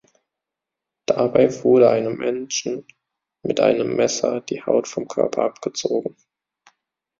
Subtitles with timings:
[1.05, 2.87] Dabei wurde einem Menschen
[3.45, 6.17] mit einem Messer die Haut vom Körper abgezogen.